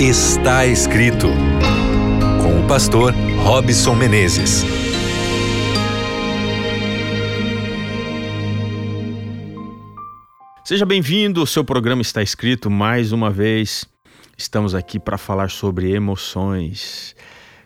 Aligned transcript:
Está 0.00 0.64
escrito 0.64 1.26
com 2.40 2.60
o 2.60 2.68
pastor 2.68 3.12
Robson 3.42 3.96
Menezes. 3.96 4.62
Seja 10.64 10.86
bem-vindo, 10.86 11.44
seu 11.48 11.64
programa 11.64 12.00
está 12.00 12.22
escrito 12.22 12.70
mais 12.70 13.10
uma 13.10 13.28
vez. 13.28 13.86
Estamos 14.36 14.72
aqui 14.72 15.00
para 15.00 15.18
falar 15.18 15.50
sobre 15.50 15.90
emoções. 15.90 17.16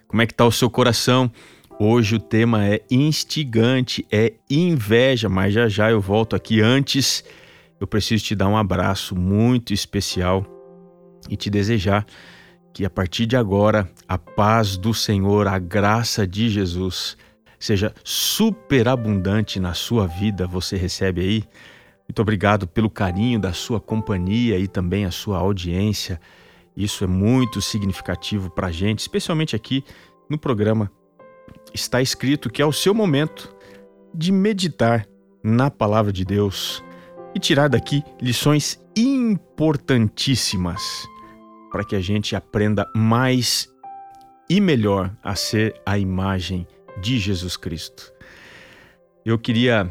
Como 0.08 0.22
é 0.22 0.26
que 0.26 0.32
está 0.32 0.46
o 0.46 0.52
seu 0.52 0.70
coração? 0.70 1.30
Hoje 1.78 2.16
o 2.16 2.18
tema 2.18 2.64
é 2.66 2.80
instigante, 2.90 4.06
é 4.10 4.32
inveja, 4.48 5.28
mas 5.28 5.52
já 5.52 5.68
já 5.68 5.90
eu 5.90 6.00
volto 6.00 6.34
aqui. 6.34 6.62
Antes, 6.62 7.22
eu 7.78 7.86
preciso 7.86 8.24
te 8.24 8.34
dar 8.34 8.48
um 8.48 8.56
abraço 8.56 9.14
muito 9.14 9.74
especial 9.74 10.51
e 11.28 11.36
te 11.36 11.50
desejar 11.50 12.06
que 12.72 12.84
a 12.84 12.90
partir 12.90 13.26
de 13.26 13.36
agora 13.36 13.88
a 14.08 14.16
paz 14.16 14.76
do 14.76 14.94
Senhor, 14.94 15.46
a 15.46 15.58
graça 15.58 16.26
de 16.26 16.48
Jesus 16.48 17.16
seja 17.58 17.94
superabundante 18.02 19.60
na 19.60 19.74
sua 19.74 20.06
vida. 20.06 20.46
Você 20.46 20.76
recebe 20.76 21.20
aí? 21.20 21.44
Muito 22.08 22.20
obrigado 22.20 22.66
pelo 22.66 22.90
carinho 22.90 23.38
da 23.38 23.52
sua 23.52 23.80
companhia 23.80 24.58
e 24.58 24.66
também 24.66 25.04
a 25.04 25.10
sua 25.10 25.38
audiência. 25.38 26.20
Isso 26.76 27.04
é 27.04 27.06
muito 27.06 27.60
significativo 27.60 28.50
para 28.50 28.68
a 28.68 28.72
gente, 28.72 29.00
especialmente 29.00 29.54
aqui 29.54 29.84
no 30.28 30.38
programa. 30.38 30.90
Está 31.72 32.02
escrito 32.02 32.50
que 32.50 32.62
é 32.62 32.66
o 32.66 32.72
seu 32.72 32.94
momento 32.94 33.54
de 34.14 34.32
meditar 34.32 35.06
na 35.42 35.70
palavra 35.70 36.12
de 36.12 36.24
Deus 36.24 36.82
e 37.34 37.38
tirar 37.38 37.68
daqui 37.68 38.02
lições 38.20 38.80
importantíssimas 38.96 41.06
para 41.72 41.82
que 41.82 41.96
a 41.96 42.00
gente 42.00 42.36
aprenda 42.36 42.86
mais 42.94 43.72
e 44.48 44.60
melhor 44.60 45.10
a 45.24 45.34
ser 45.34 45.80
a 45.86 45.98
imagem 45.98 46.66
de 47.00 47.18
Jesus 47.18 47.56
Cristo. 47.56 48.12
Eu 49.24 49.38
queria 49.38 49.90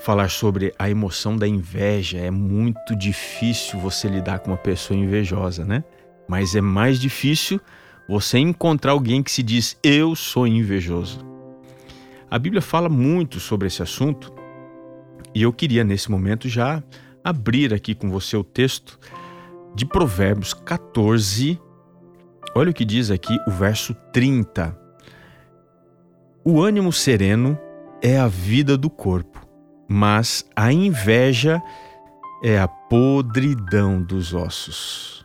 falar 0.00 0.28
sobre 0.28 0.74
a 0.76 0.90
emoção 0.90 1.36
da 1.36 1.46
inveja. 1.46 2.18
É 2.18 2.30
muito 2.30 2.96
difícil 2.96 3.78
você 3.78 4.08
lidar 4.08 4.40
com 4.40 4.50
uma 4.50 4.56
pessoa 4.56 4.98
invejosa, 4.98 5.64
né? 5.64 5.84
Mas 6.28 6.56
é 6.56 6.60
mais 6.60 6.98
difícil 6.98 7.60
você 8.08 8.38
encontrar 8.38 8.92
alguém 8.92 9.22
que 9.22 9.30
se 9.30 9.42
diz 9.42 9.78
eu 9.82 10.16
sou 10.16 10.46
invejoso. 10.46 11.24
A 12.28 12.38
Bíblia 12.38 12.60
fala 12.60 12.88
muito 12.88 13.38
sobre 13.38 13.68
esse 13.68 13.82
assunto 13.82 14.32
e 15.32 15.42
eu 15.42 15.52
queria 15.52 15.84
nesse 15.84 16.10
momento 16.10 16.48
já 16.48 16.82
abrir 17.22 17.72
aqui 17.72 17.94
com 17.94 18.10
você 18.10 18.36
o 18.36 18.42
texto 18.42 18.98
de 19.74 19.86
Provérbios 19.86 20.52
14. 20.52 21.60
Olha 22.54 22.70
o 22.70 22.74
que 22.74 22.84
diz 22.84 23.10
aqui 23.10 23.36
o 23.46 23.50
verso 23.50 23.94
30. 24.12 24.76
O 26.44 26.60
ânimo 26.60 26.92
sereno 26.92 27.58
é 28.02 28.18
a 28.18 28.28
vida 28.28 28.76
do 28.76 28.90
corpo, 28.90 29.46
mas 29.88 30.44
a 30.54 30.72
inveja 30.72 31.62
é 32.42 32.58
a 32.58 32.68
podridão 32.68 34.02
dos 34.02 34.34
ossos. 34.34 35.24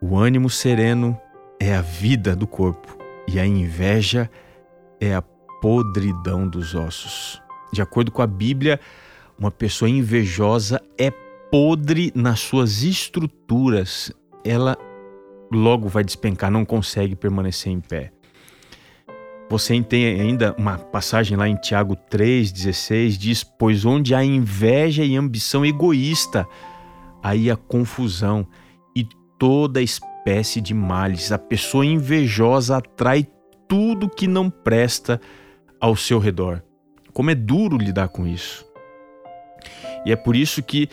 O 0.00 0.16
ânimo 0.16 0.48
sereno 0.48 1.18
é 1.58 1.74
a 1.74 1.82
vida 1.82 2.36
do 2.36 2.46
corpo 2.46 2.96
e 3.26 3.40
a 3.40 3.46
inveja 3.46 4.30
é 5.00 5.14
a 5.14 5.22
podridão 5.22 6.46
dos 6.48 6.74
ossos. 6.74 7.42
De 7.72 7.82
acordo 7.82 8.10
com 8.10 8.22
a 8.22 8.26
Bíblia, 8.26 8.80
uma 9.38 9.50
pessoa 9.50 9.88
invejosa 9.88 10.82
é 10.98 11.10
podre 11.50 12.12
nas 12.14 12.40
suas 12.40 12.82
estruturas, 12.82 14.12
ela 14.44 14.78
logo 15.52 15.88
vai 15.88 16.04
despencar, 16.04 16.50
não 16.50 16.64
consegue 16.64 17.16
permanecer 17.16 17.72
em 17.72 17.80
pé. 17.80 18.12
Você 19.50 19.82
tem 19.82 20.20
ainda 20.20 20.54
uma 20.56 20.78
passagem 20.78 21.36
lá 21.36 21.48
em 21.48 21.56
Tiago 21.56 21.96
3,16, 21.96 23.16
diz: 23.18 23.42
Pois 23.42 23.84
onde 23.84 24.14
há 24.14 24.24
inveja 24.24 25.04
e 25.04 25.16
ambição 25.16 25.66
egoísta, 25.66 26.46
aí 27.20 27.50
há 27.50 27.56
confusão 27.56 28.46
e 28.94 29.04
toda 29.36 29.82
espécie 29.82 30.60
de 30.60 30.72
males. 30.72 31.32
A 31.32 31.38
pessoa 31.38 31.84
invejosa 31.84 32.76
atrai 32.76 33.26
tudo 33.68 34.08
que 34.08 34.28
não 34.28 34.48
presta 34.48 35.20
ao 35.80 35.96
seu 35.96 36.20
redor. 36.20 36.62
Como 37.12 37.30
é 37.30 37.34
duro 37.34 37.76
lidar 37.76 38.08
com 38.08 38.28
isso. 38.28 38.64
E 40.06 40.12
é 40.12 40.16
por 40.16 40.36
isso 40.36 40.62
que 40.62 40.88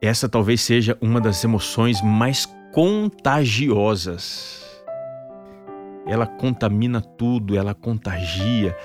essa 0.00 0.28
talvez 0.28 0.60
seja 0.60 0.96
uma 1.00 1.20
das 1.20 1.42
emoções 1.42 2.00
mais 2.02 2.46
contagiosas. 2.72 4.64
Ela 6.06 6.26
contamina 6.26 7.00
tudo, 7.00 7.56
ela 7.56 7.74
contagia. 7.74 8.76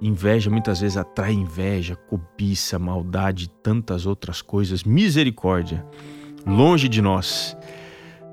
Inveja 0.00 0.50
muitas 0.50 0.80
vezes 0.80 0.96
atrai 0.96 1.32
inveja, 1.32 1.96
cobiça, 1.96 2.78
maldade, 2.78 3.50
tantas 3.62 4.06
outras 4.06 4.40
coisas. 4.42 4.84
Misericórdia, 4.84 5.84
longe 6.46 6.88
de 6.88 7.02
nós. 7.02 7.56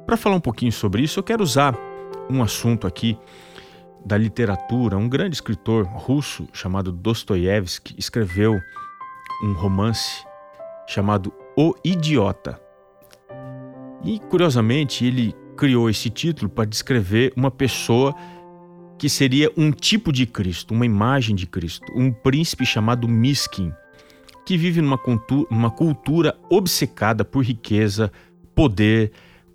Para 0.06 0.18
falar 0.18 0.36
um 0.36 0.42
pouquinho 0.42 0.72
sobre 0.72 1.02
isso, 1.02 1.20
eu 1.20 1.24
quero 1.24 1.44
usar 1.44 1.76
um 2.30 2.44
assunto 2.44 2.86
aqui 2.86 3.18
da 4.06 4.18
literatura. 4.18 4.98
Um 4.98 5.10
grande 5.10 5.36
escritor 5.36 5.86
russo 5.86 6.48
chamado 6.54 6.92
Dostoiévski 6.92 7.96
escreveu 7.98 8.60
um 9.44 9.54
romance 9.54 10.26
chamado 10.88 11.34
o 11.58 11.74
Idiota. 11.84 12.62
E 14.04 14.20
curiosamente, 14.20 15.04
ele 15.04 15.34
criou 15.58 15.90
esse 15.90 16.08
título 16.08 16.48
para 16.48 16.66
descrever 16.66 17.34
uma 17.36 17.50
pessoa 17.50 18.16
que 18.96 19.10
seria 19.10 19.52
um 19.58 19.72
tipo 19.72 20.14
de 20.14 20.28
Cristo, 20.28 20.72
uma 20.74 20.86
imagem 20.86 21.36
de 21.36 21.48
Cristo, 21.48 21.92
um 21.96 22.12
príncipe 22.12 22.64
chamado 22.64 23.08
Miskin, 23.08 23.74
que 24.46 24.56
vive 24.56 24.82
numa 24.82 25.00
cultura, 25.00 25.48
numa 25.50 25.72
cultura 25.72 26.38
obcecada 26.48 27.26
por 27.26 27.44
riqueza, 27.44 28.12
poder, 28.54 29.12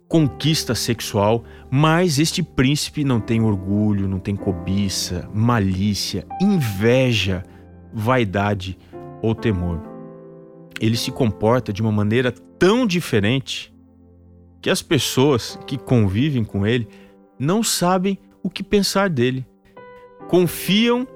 conquista 0.08 0.74
sexual, 0.74 1.44
mas 1.70 2.18
este 2.18 2.42
príncipe 2.42 3.04
não 3.04 3.20
tem 3.20 3.40
orgulho, 3.42 4.08
não 4.08 4.18
tem 4.18 4.34
cobiça, 4.34 5.30
malícia, 5.32 6.26
inveja, 6.40 7.44
vaidade 7.92 8.76
ou 9.22 9.34
temor 9.34 9.91
ele 10.80 10.96
se 10.96 11.10
comporta 11.10 11.72
de 11.72 11.82
uma 11.82 11.92
maneira 11.92 12.32
tão 12.58 12.86
diferente 12.86 13.72
que 14.60 14.70
as 14.70 14.82
pessoas 14.82 15.58
que 15.66 15.76
convivem 15.76 16.44
com 16.44 16.66
ele 16.66 16.88
não 17.38 17.62
sabem 17.62 18.18
o 18.42 18.48
que 18.48 18.62
pensar 18.62 19.10
dele. 19.10 19.46
Confiam 20.28 21.06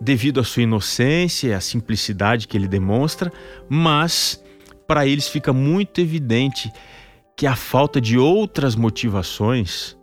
devido 0.00 0.40
à 0.40 0.44
sua 0.44 0.62
inocência 0.62 1.48
e 1.48 1.52
à 1.52 1.60
simplicidade 1.60 2.46
que 2.46 2.56
ele 2.56 2.68
demonstra, 2.68 3.32
mas 3.68 4.42
para 4.86 5.06
eles 5.06 5.28
fica 5.28 5.52
muito 5.52 6.00
evidente 6.00 6.70
que 7.36 7.46
a 7.46 7.56
falta 7.56 8.00
de 8.00 8.16
outras 8.18 8.76
motivações 8.76 9.96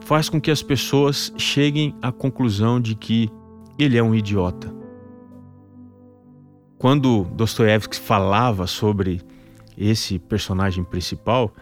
faz 0.00 0.28
com 0.28 0.40
que 0.40 0.50
as 0.50 0.62
pessoas 0.62 1.32
cheguem 1.36 1.94
à 2.00 2.12
conclusão 2.12 2.80
de 2.80 2.94
que 2.94 3.28
ele 3.78 3.98
é 3.98 4.02
um 4.02 4.14
idiota. 4.14 4.72
Quando 6.78 7.24
Dostoiévski 7.24 7.96
falava 7.96 8.66
sobre 8.66 9.22
esse 9.76 10.18
personagem 10.18 10.84
principal, 10.84 11.54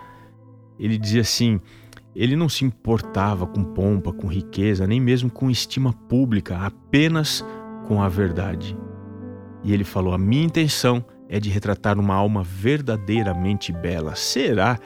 ele 0.79 0.99
dizia 0.99 1.21
assim: 1.21 1.61
ele 2.17 2.35
não 2.35 2.49
se 2.49 2.65
importava 2.65 3.47
com 3.47 3.63
pompa, 3.63 4.13
com 4.13 4.27
riqueza, 4.27 4.87
nem 4.87 5.01
mesmo 5.01 5.31
com 5.31 5.51
estima 5.51 5.93
pública, 5.93 6.59
apenas 6.59 7.45
com 7.87 8.03
a 8.03 8.09
verdade. 8.09 8.77
E 9.63 9.73
ele 9.73 9.85
falou: 9.85 10.13
a 10.13 10.19
minha 10.19 10.45
intenção 10.45 11.05
é 11.29 11.39
de 11.39 11.49
retratar 11.49 11.99
uma 11.99 12.15
alma 12.15 12.43
verdadeiramente 12.43 13.73
bela. 13.73 14.17
Será 14.17 14.79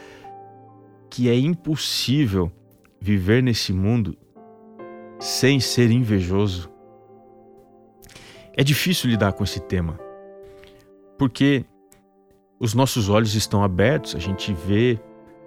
que 1.09 1.31
é 1.31 1.35
impossível 1.35 2.53
viver 3.01 3.43
nesse 3.43 3.73
mundo 3.73 4.15
sem 5.19 5.59
ser 5.59 5.91
invejoso? 5.91 6.71
É 8.55 8.63
difícil 8.63 9.09
lidar 9.09 9.33
com 9.33 9.43
esse 9.43 9.61
tema 9.61 10.08
porque 11.19 11.65
os 12.61 12.73
nossos 12.73 13.09
olhos 13.09 13.35
estão 13.35 13.63
abertos, 13.63 14.15
a 14.15 14.19
gente 14.19 14.53
vê 14.53 14.99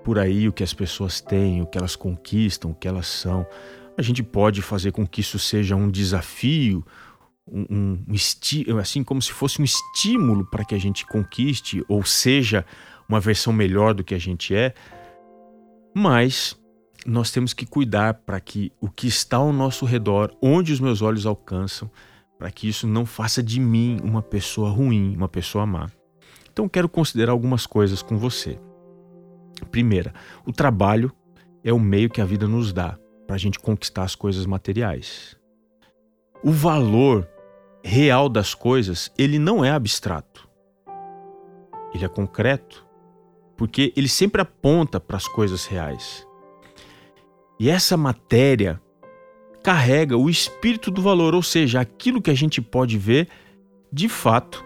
por 0.04 0.20
aí 0.20 0.48
o 0.48 0.54
que 0.54 0.64
as 0.64 0.74
pessoas 0.74 1.22
têm, 1.22 1.62
o 1.62 1.66
que 1.66 1.78
elas 1.78 1.96
conquistam, 1.96 2.72
o 2.72 2.76
que 2.76 2.88
elas 2.88 3.08
são. 3.08 3.46
A 3.98 4.02
gente 4.02 4.22
pode 4.22 4.62
fazer 4.62 4.92
com 4.92 5.08
que 5.08 5.22
isso 5.22 5.40
seja 5.40 5.76
um 5.76 5.90
desafio, 5.90 6.86
um, 7.48 7.66
um, 7.70 8.06
um 8.08 8.78
assim 8.78 9.04
como 9.04 9.22
se 9.22 9.32
fosse 9.32 9.62
um 9.62 9.66
estímulo 9.66 10.46
para 10.50 10.66
que 10.66 10.76
a 10.76 10.80
gente 10.80 11.06
conquiste 11.06 11.84
ou 11.88 12.04
seja 12.04 12.66
uma 13.08 13.20
versão 13.20 13.52
melhor 13.52 13.94
do 13.94 14.04
que 14.04 14.16
a 14.16 14.20
gente 14.20 14.56
é. 14.56 14.74
Mas 15.96 16.58
nós 17.06 17.32
temos 17.32 17.54
que 17.54 17.66
cuidar 17.66 18.14
para 18.14 18.40
que 18.40 18.72
o 18.80 18.90
que 18.90 19.08
está 19.08 19.38
ao 19.38 19.52
nosso 19.52 19.86
redor, 19.86 20.36
onde 20.42 20.72
os 20.72 20.80
meus 20.80 21.02
olhos 21.02 21.26
alcançam, 21.26 21.92
para 22.42 22.50
que 22.50 22.68
isso 22.68 22.88
não 22.88 23.06
faça 23.06 23.44
de 23.44 23.60
mim 23.60 24.00
uma 24.04 24.20
pessoa 24.20 24.72
ruim, 24.72 25.16
uma 25.16 25.30
pessoa 25.30 25.64
má. 25.64 25.92
Então 26.52 26.68
quero 26.68 26.90
considerar 26.90 27.34
algumas 27.34 27.68
coisas 27.68 28.02
com 28.02 28.18
você. 28.18 28.58
Primeira, 29.70 30.12
o 30.44 30.52
trabalho 30.52 31.12
é 31.64 31.72
o 31.72 31.80
meio 31.80 32.10
que 32.10 32.20
a 32.20 32.26
vida 32.26 32.48
nos 32.48 32.74
dá 32.74 32.98
para 33.28 33.36
a 33.36 33.38
gente 33.38 33.60
conquistar 33.60 34.02
as 34.02 34.16
coisas 34.16 34.48
materiais. 34.48 35.38
O 36.44 36.50
valor 36.50 37.30
real 37.84 38.28
das 38.28 38.56
coisas, 38.56 39.12
ele 39.20 39.38
não 39.38 39.64
é 39.64 39.70
abstrato. 39.70 40.50
Ele 41.94 42.06
é 42.06 42.10
concreto, 42.10 42.84
porque 43.56 43.94
ele 43.96 44.10
sempre 44.10 44.42
aponta 44.42 45.00
para 45.00 45.18
as 45.18 45.28
coisas 45.28 45.68
reais. 45.68 46.26
E 47.60 47.70
essa 47.70 47.96
matéria 47.96 48.82
carrega 49.64 50.18
o 50.18 50.30
espírito 50.30 50.90
do 50.90 51.02
valor, 51.02 51.36
ou 51.36 51.44
seja, 51.44 51.80
aquilo 51.80 52.22
que 52.22 52.32
a 52.32 52.36
gente 52.36 52.62
pode 52.62 52.98
ver 52.98 53.28
de 53.92 54.08
fato 54.10 54.64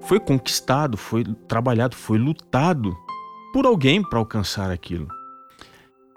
foi 0.00 0.18
conquistado, 0.18 0.96
foi 0.96 1.24
trabalhado, 1.46 1.94
foi 1.94 2.18
lutado 2.18 2.96
por 3.52 3.66
alguém 3.66 4.02
para 4.02 4.18
alcançar 4.18 4.70
aquilo. 4.70 5.08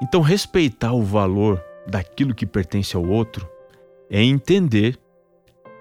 Então, 0.02 0.22
respeitar 0.22 0.94
o 0.94 1.04
valor 1.04 1.64
daquilo 1.88 2.34
que 2.34 2.46
pertence 2.46 2.96
ao 2.96 3.06
outro 3.06 3.48
é 4.10 4.22
entender 4.22 4.98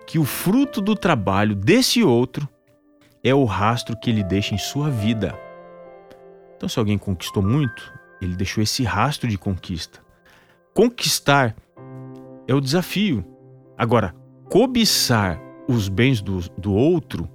que 0.06 0.18
o 0.18 0.24
fruto 0.24 0.80
do 0.80 0.94
trabalho 0.94 1.54
desse 1.54 2.02
outro 2.02 2.48
é 3.22 3.34
o 3.34 3.44
rastro 3.44 3.96
que 3.96 4.10
ele 4.10 4.22
deixa 4.22 4.54
em 4.54 4.58
sua 4.58 4.90
vida. 4.90 5.38
Então, 6.56 6.68
se 6.68 6.78
alguém 6.78 6.98
conquistou 6.98 7.42
muito, 7.42 7.92
ele 8.20 8.36
deixou 8.36 8.62
esse 8.62 8.82
rastro 8.82 9.28
de 9.28 9.38
conquista. 9.38 10.00
Conquistar 10.74 11.54
é 12.46 12.54
o 12.54 12.60
desafio. 12.60 13.24
Agora, 13.76 14.14
cobiçar 14.50 15.40
os 15.68 15.88
bens 15.88 16.20
do, 16.20 16.40
do 16.58 16.72
outro, 16.72 17.28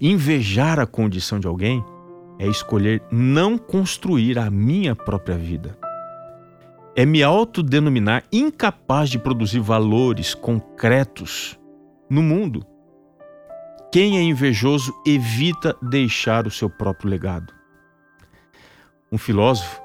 invejar 0.00 0.78
a 0.78 0.86
condição 0.86 1.38
de 1.38 1.46
alguém, 1.46 1.84
é 2.38 2.46
escolher 2.46 3.02
não 3.10 3.56
construir 3.56 4.38
a 4.38 4.50
minha 4.50 4.94
própria 4.94 5.36
vida. 5.36 5.78
É 6.96 7.04
me 7.04 7.22
autodenominar 7.22 8.24
incapaz 8.32 9.10
de 9.10 9.18
produzir 9.18 9.60
valores 9.60 10.34
concretos 10.34 11.58
no 12.08 12.22
mundo. 12.22 12.64
Quem 13.92 14.18
é 14.18 14.22
invejoso 14.22 14.92
evita 15.06 15.76
deixar 15.82 16.46
o 16.46 16.50
seu 16.50 16.68
próprio 16.68 17.10
legado. 17.10 17.52
Um 19.10 19.18
filósofo 19.18 19.83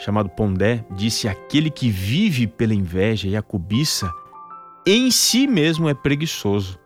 chamado 0.00 0.28
Pondé 0.28 0.84
disse: 0.90 1.28
aquele 1.28 1.70
que 1.70 1.88
vive 1.88 2.46
pela 2.46 2.74
inveja 2.74 3.28
e 3.28 3.36
a 3.36 3.42
cobiça 3.42 4.10
em 4.86 5.10
si 5.10 5.46
mesmo 5.46 5.88
é 5.88 5.94
preguiçoso, 5.94 6.78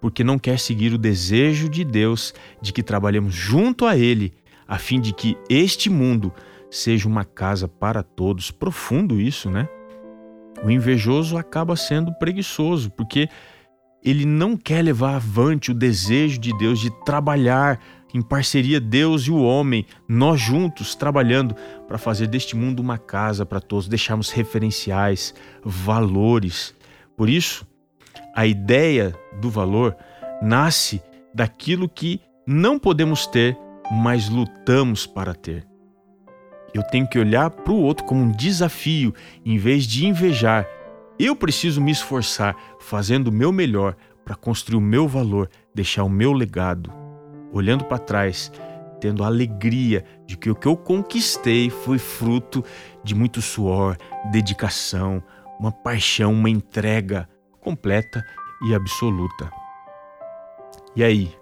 porque 0.00 0.24
não 0.24 0.38
quer 0.38 0.58
seguir 0.58 0.94
o 0.94 0.98
desejo 0.98 1.68
de 1.68 1.84
Deus 1.84 2.32
de 2.62 2.72
que 2.72 2.82
trabalhemos 2.82 3.34
junto 3.34 3.84
a 3.84 3.96
Ele, 3.96 4.32
a 4.66 4.78
fim 4.78 5.00
de 5.00 5.12
que 5.12 5.36
este 5.50 5.90
mundo 5.90 6.32
seja 6.70 7.08
uma 7.08 7.24
casa 7.24 7.68
para 7.68 8.02
todos. 8.02 8.50
Profundo 8.50 9.20
isso, 9.20 9.50
né? 9.50 9.68
O 10.62 10.70
invejoso 10.70 11.36
acaba 11.36 11.76
sendo 11.76 12.12
preguiçoso, 12.14 12.90
porque 12.90 13.28
ele 14.04 14.24
não 14.24 14.56
quer 14.56 14.82
levar 14.82 15.16
avante 15.16 15.70
o 15.70 15.74
desejo 15.74 16.38
de 16.38 16.56
Deus 16.58 16.78
de 16.78 16.90
trabalhar 17.04 17.80
em 18.14 18.22
parceria 18.22 18.80
Deus 18.80 19.22
e 19.22 19.32
o 19.32 19.42
homem, 19.42 19.84
nós 20.08 20.40
juntos 20.40 20.94
trabalhando 20.94 21.56
para 21.88 21.98
fazer 21.98 22.28
deste 22.28 22.54
mundo 22.54 22.78
uma 22.78 22.96
casa 22.96 23.44
para 23.44 23.60
todos, 23.60 23.88
deixarmos 23.88 24.30
referenciais, 24.30 25.34
valores. 25.64 26.72
Por 27.16 27.28
isso, 27.28 27.66
a 28.32 28.46
ideia 28.46 29.12
do 29.40 29.50
valor 29.50 29.96
nasce 30.40 31.02
daquilo 31.34 31.88
que 31.88 32.20
não 32.46 32.78
podemos 32.78 33.26
ter, 33.26 33.58
mas 33.90 34.28
lutamos 34.28 35.06
para 35.06 35.34
ter. 35.34 35.66
Eu 36.72 36.84
tenho 36.84 37.08
que 37.08 37.18
olhar 37.18 37.50
para 37.50 37.72
o 37.72 37.82
outro 37.82 38.04
como 38.04 38.20
um 38.20 38.30
desafio, 38.30 39.12
em 39.44 39.58
vez 39.58 39.84
de 39.84 40.06
invejar. 40.06 40.68
Eu 41.18 41.34
preciso 41.34 41.80
me 41.80 41.90
esforçar, 41.90 42.56
fazendo 42.78 43.28
o 43.28 43.32
meu 43.32 43.50
melhor 43.50 43.96
para 44.24 44.36
construir 44.36 44.78
o 44.78 44.80
meu 44.80 45.06
valor, 45.06 45.50
deixar 45.74 46.04
o 46.04 46.08
meu 46.08 46.32
legado. 46.32 47.03
Olhando 47.54 47.84
para 47.84 47.98
trás, 47.98 48.50
tendo 49.00 49.22
a 49.22 49.28
alegria 49.28 50.04
de 50.26 50.36
que 50.36 50.50
o 50.50 50.56
que 50.56 50.66
eu 50.66 50.76
conquistei 50.76 51.70
foi 51.70 51.98
fruto 51.98 52.64
de 53.04 53.14
muito 53.14 53.40
suor, 53.40 53.96
dedicação, 54.32 55.22
uma 55.60 55.70
paixão, 55.70 56.32
uma 56.32 56.50
entrega 56.50 57.28
completa 57.60 58.24
e 58.66 58.74
absoluta. 58.74 59.52
E 60.96 61.04
aí, 61.04 61.32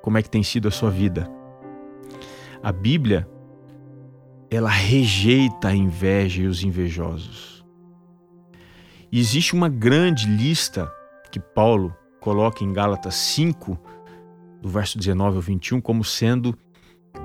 como 0.00 0.18
é 0.18 0.22
que 0.22 0.30
tem 0.30 0.44
sido 0.44 0.68
a 0.68 0.70
sua 0.70 0.88
vida? 0.88 1.28
A 2.62 2.70
Bíblia, 2.70 3.28
ela 4.48 4.70
rejeita 4.70 5.68
a 5.68 5.74
inveja 5.74 6.42
e 6.42 6.46
os 6.46 6.62
invejosos. 6.62 7.64
E 9.10 9.18
existe 9.18 9.52
uma 9.52 9.68
grande 9.68 10.28
lista 10.28 10.88
que 11.32 11.40
Paulo 11.40 11.92
coloca 12.20 12.62
em 12.62 12.72
Gálatas 12.72 13.16
5, 13.16 13.76
do 14.64 14.70
verso 14.70 14.96
19 14.96 15.36
ao 15.36 15.42
21, 15.42 15.78
como 15.78 16.02
sendo 16.02 16.56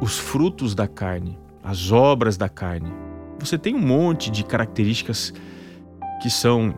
os 0.01 0.19
frutos 0.19 0.75
da 0.75 0.89
carne, 0.89 1.39
as 1.63 1.89
obras 1.89 2.35
da 2.35 2.49
carne. 2.49 2.91
Você 3.39 3.57
tem 3.57 3.73
um 3.73 3.79
monte 3.79 4.29
de 4.29 4.43
características 4.43 5.33
que 6.21 6.29
são 6.29 6.77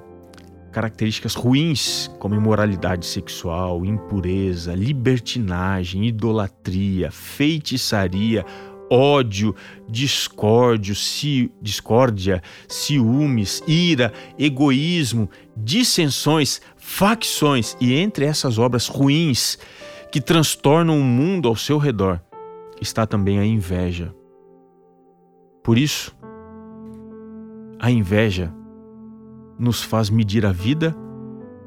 características 0.71 1.33
ruins, 1.33 2.11
como 2.19 2.35
imoralidade 2.35 3.07
sexual, 3.07 3.83
impureza, 3.83 4.75
libertinagem, 4.75 6.05
idolatria, 6.05 7.09
feitiçaria, 7.09 8.45
ódio, 8.87 9.55
discórdio, 9.89 10.93
ci, 10.93 11.51
discórdia, 11.59 12.39
ciúmes, 12.67 13.63
ira, 13.67 14.13
egoísmo, 14.37 15.27
dissensões, 15.57 16.61
facções 16.77 17.75
e 17.81 17.95
entre 17.95 18.25
essas 18.25 18.59
obras 18.59 18.87
ruins 18.87 19.57
que 20.11 20.19
transtornam 20.19 20.99
o 20.99 21.03
mundo 21.03 21.47
ao 21.47 21.55
seu 21.55 21.77
redor 21.77 22.19
está 22.81 23.07
também 23.07 23.39
a 23.39 23.45
inveja. 23.45 24.13
Por 25.63 25.77
isso, 25.77 26.13
a 27.79 27.89
inveja 27.89 28.53
nos 29.57 29.81
faz 29.81 30.09
medir 30.09 30.45
a 30.45 30.51
vida 30.51 30.95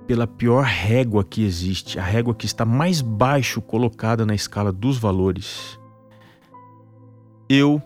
pela 0.06 0.26
pior 0.26 0.64
régua 0.64 1.24
que 1.24 1.44
existe, 1.44 1.98
a 1.98 2.02
régua 2.02 2.34
que 2.34 2.44
está 2.44 2.66
mais 2.66 3.00
baixo 3.00 3.62
colocada 3.62 4.26
na 4.26 4.34
escala 4.34 4.70
dos 4.70 4.98
valores. 4.98 5.78
Eu 7.48 7.80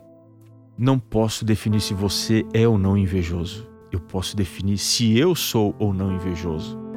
não 0.77 0.99
posso 0.99 1.45
definir 1.45 1.81
se 1.81 1.95
você 1.95 2.45
é 2.53 2.67
ou 2.67 2.77
não 2.79 2.97
invejoso. 2.97 3.69
Eu 3.93 4.01
posso 4.01 4.37
definir 4.37 4.79
se 4.79 5.17
eu 5.17 5.35
sou 5.35 5.75
ou 5.79 5.95
não 5.95 6.13
invejoso. 6.13 6.88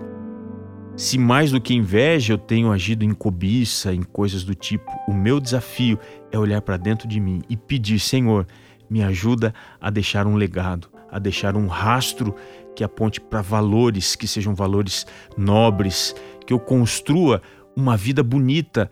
Se 1.01 1.17
mais 1.17 1.51
do 1.51 1.60
que 1.60 1.74
inveja 1.74 2.34
eu 2.34 2.38
tenho 2.38 2.72
agido 2.72 3.03
em 3.03 3.12
cobiça, 3.12 3.91
em 3.91 4.03
coisas 4.03 4.43
do 4.43 4.53
tipo, 4.53 4.91
o 5.08 5.12
meu 5.12 5.39
desafio 5.39 5.98
é 6.31 6.38
olhar 6.38 6.62
para 6.62 6.77
dentro 6.77 7.08
de 7.08 7.20
mim 7.20 7.41
e 7.50 7.58
pedir: 7.58 7.98
Senhor, 7.98 8.46
me 8.88 9.01
ajuda 9.01 9.51
a 9.81 9.89
deixar 9.89 10.27
um 10.27 10.36
legado, 10.36 10.89
a 11.10 11.17
deixar 11.17 11.58
um 11.58 11.65
rastro 11.65 12.36
que 12.75 12.84
aponte 12.84 13.20
para 13.20 13.41
valores, 13.41 14.15
que 14.15 14.27
sejam 14.27 14.53
valores 14.53 15.08
nobres, 15.36 16.15
que 16.46 16.53
eu 16.53 16.60
construa 16.60 17.41
uma 17.75 17.98
vida 17.98 18.22
bonita 18.22 18.88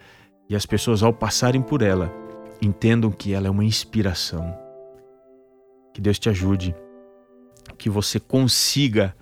e 0.50 0.56
as 0.56 0.66
pessoas, 0.66 1.04
ao 1.04 1.13
passarem 1.13 1.62
por 1.62 1.84
ela, 1.84 2.12
entendam 2.60 3.12
que 3.12 3.36
ela 3.36 3.46
é 3.46 3.51
uma 3.51 3.63
inspiração. 3.63 4.51
Que 5.94 6.01
Deus 6.01 6.18
te 6.18 6.28
ajude, 6.28 6.74
que 7.78 7.88
você 7.88 8.20
consiga 8.20 9.16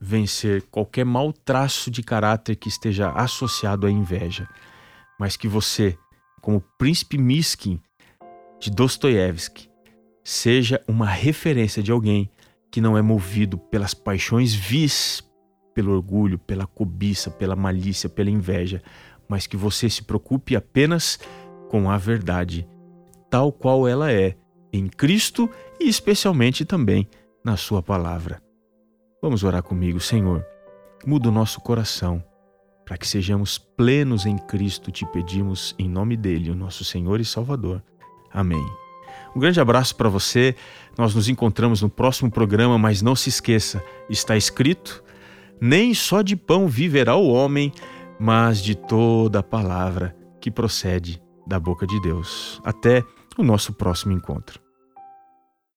vencer 0.00 0.62
qualquer 0.70 1.04
mau 1.04 1.32
traço 1.32 1.90
de 1.90 2.02
caráter 2.02 2.56
que 2.56 2.68
esteja 2.68 3.10
associado 3.10 3.86
à 3.86 3.90
inveja, 3.90 4.48
mas 5.18 5.36
que 5.36 5.48
você, 5.48 5.96
como 6.40 6.62
príncipe 6.78 7.18
Miskin 7.18 7.80
de 8.60 8.70
Dostoiévski, 8.70 9.68
seja 10.22 10.82
uma 10.86 11.06
referência 11.06 11.82
de 11.82 11.90
alguém 11.90 12.30
que 12.70 12.80
não 12.80 12.96
é 12.96 13.02
movido 13.02 13.56
pelas 13.56 13.94
paixões 13.94 14.52
vis, 14.52 15.22
pelo 15.74 15.92
orgulho, 15.92 16.38
pela 16.38 16.66
cobiça, 16.66 17.30
pela 17.30 17.54
malícia, 17.54 18.08
pela 18.08 18.30
inveja, 18.30 18.82
mas 19.28 19.46
que 19.46 19.56
você 19.56 19.88
se 19.88 20.02
preocupe 20.02 20.56
apenas 20.56 21.18
com 21.68 21.90
a 21.90 21.98
verdade, 21.98 22.68
tal 23.30 23.52
qual 23.52 23.86
ela 23.86 24.12
é, 24.12 24.36
em 24.72 24.88
Cristo 24.88 25.50
e 25.80 25.88
especialmente 25.88 26.64
também 26.64 27.08
na 27.44 27.56
Sua 27.56 27.82
palavra. 27.82 28.45
Vamos 29.22 29.42
orar 29.44 29.62
comigo, 29.62 29.98
Senhor. 29.98 30.44
Muda 31.06 31.28
o 31.28 31.32
nosso 31.32 31.60
coração 31.60 32.22
para 32.84 32.96
que 32.96 33.08
sejamos 33.08 33.58
plenos 33.58 34.26
em 34.26 34.38
Cristo, 34.38 34.92
te 34.92 35.04
pedimos 35.06 35.74
em 35.78 35.88
nome 35.88 36.16
dele, 36.16 36.50
o 36.50 36.54
nosso 36.54 36.84
Senhor 36.84 37.20
e 37.20 37.24
Salvador. 37.24 37.82
Amém. 38.32 38.64
Um 39.34 39.40
grande 39.40 39.60
abraço 39.60 39.96
para 39.96 40.08
você. 40.08 40.54
Nós 40.96 41.14
nos 41.14 41.28
encontramos 41.28 41.82
no 41.82 41.90
próximo 41.90 42.30
programa, 42.30 42.78
mas 42.78 43.02
não 43.02 43.16
se 43.16 43.28
esqueça, 43.28 43.82
está 44.08 44.36
escrito: 44.36 45.02
nem 45.60 45.94
só 45.94 46.22
de 46.22 46.36
pão 46.36 46.68
viverá 46.68 47.16
o 47.16 47.28
homem, 47.28 47.72
mas 48.20 48.62
de 48.62 48.74
toda 48.74 49.40
a 49.40 49.42
palavra 49.42 50.16
que 50.40 50.50
procede 50.50 51.20
da 51.46 51.58
boca 51.58 51.86
de 51.86 52.00
Deus. 52.00 52.60
Até 52.64 53.02
no 53.36 53.44
nosso 53.44 53.72
próximo 53.72 54.12
encontro. 54.12 54.65